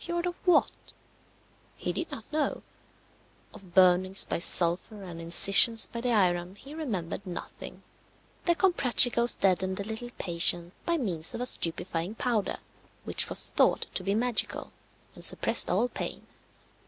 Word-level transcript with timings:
Cured 0.00 0.26
of 0.26 0.34
what? 0.44 0.72
He 1.76 1.92
did 1.92 2.10
not 2.10 2.24
know. 2.32 2.62
Of 3.54 3.74
burnings 3.74 4.24
by 4.24 4.40
sulphur 4.40 5.04
and 5.04 5.20
incisions 5.20 5.86
by 5.86 6.00
the 6.00 6.10
iron 6.10 6.56
he 6.56 6.74
remembered 6.74 7.24
nothing. 7.24 7.84
The 8.46 8.56
Comprachicos 8.56 9.36
deadened 9.36 9.76
the 9.76 9.84
little 9.86 10.10
patient 10.18 10.74
by 10.84 10.96
means 10.98 11.32
of 11.32 11.40
a 11.40 11.46
stupefying 11.46 12.16
powder 12.16 12.58
which 13.04 13.28
was 13.28 13.50
thought 13.50 13.86
to 13.94 14.02
be 14.02 14.16
magical, 14.16 14.72
and 15.14 15.24
suppressed 15.24 15.70
all 15.70 15.88
pain. 15.88 16.26